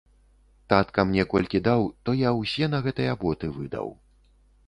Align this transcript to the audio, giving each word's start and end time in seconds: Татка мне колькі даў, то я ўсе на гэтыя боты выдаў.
Татка 0.71 1.03
мне 1.09 1.25
колькі 1.33 1.61
даў, 1.67 1.83
то 2.09 2.15
я 2.21 2.29
ўсе 2.39 2.71
на 2.75 2.79
гэтыя 2.87 3.13
боты 3.25 3.53
выдаў. 3.59 3.87